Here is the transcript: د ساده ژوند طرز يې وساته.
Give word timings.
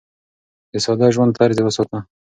د 0.71 0.73
ساده 0.85 1.07
ژوند 1.15 1.35
طرز 1.37 1.57
يې 1.59 1.63
وساته. 1.65 1.99